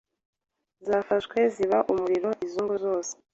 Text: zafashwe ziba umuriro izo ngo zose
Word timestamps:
zafashwe 0.87 1.37
ziba 1.53 1.77
umuriro 1.91 2.29
izo 2.45 2.59
ngo 2.65 2.75
zose 2.85 3.11